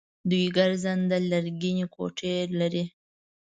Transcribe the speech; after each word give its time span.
دوی 0.29 0.45
ګرځنده 0.57 1.17
لرګینې 1.31 1.85
کوټې 1.95 2.35
لري. 2.59 2.83